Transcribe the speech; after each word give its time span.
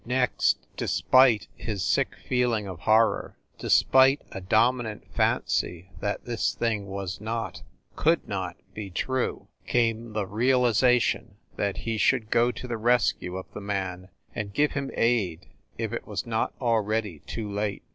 Next, 0.03 0.57
despite 0.77 1.47
his 1.55 1.83
sick 1.83 2.15
feeling 2.27 2.65
of 2.67 2.79
horror, 2.79 3.37
despite 3.59 4.19
a 4.31 4.41
dominant 4.41 5.03
fancy 5.13 5.91
that 5.99 6.25
this 6.25 6.55
thing 6.55 6.87
was 6.87 7.21
not, 7.21 7.61
could 7.95 8.27
not 8.27 8.55
be 8.73 8.89
true, 8.89 9.47
came 9.67 10.13
the 10.13 10.25
realization 10.25 11.35
that 11.55 11.77
he 11.77 11.97
should 11.99 12.31
go 12.31 12.49
to 12.51 12.67
the 12.67 12.77
rescue 12.77 13.37
of 13.37 13.45
the 13.53 13.61
man, 13.61 14.09
and 14.33 14.55
give 14.55 14.71
him 14.71 14.89
aid, 14.95 15.45
if 15.77 15.93
it 15.93 16.07
was 16.07 16.25
not 16.25 16.55
already 16.59 17.19
too 17.27 17.47
late. 17.51 17.83